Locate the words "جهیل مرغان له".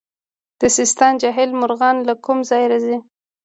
1.21-2.13